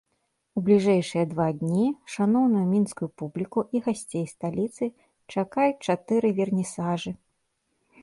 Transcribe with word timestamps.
У 0.59 0.61
бліжэйшыя 0.69 1.25
два 1.33 1.45
дні 1.59 1.85
шаноўную 2.13 2.63
мінскую 2.73 3.09
публіку 3.23 3.59
і 3.77 3.85
гасцей 3.91 4.25
сталіцы 4.35 4.83
чакаюць 5.37 5.79
чатыры 5.85 6.37
вернісажы. 6.43 7.11